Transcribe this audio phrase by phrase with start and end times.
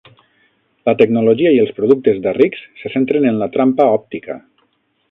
[0.89, 4.43] La tecnologia i els productes d'Arryx se centren en la trampa òptica.